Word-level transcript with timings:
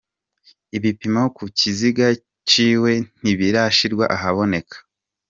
Ibipimo 0.77 1.21
ku 1.35 1.43
kiziga 1.57 2.07
ciwe 2.49 2.91
ntibirashirwa 3.21 4.05
ahabona. 4.15 4.59